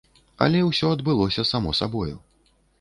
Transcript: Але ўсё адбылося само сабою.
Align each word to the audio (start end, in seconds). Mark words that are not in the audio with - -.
Але 0.45 0.61
ўсё 0.69 0.89
адбылося 0.95 1.47
само 1.53 1.77
сабою. 1.85 2.13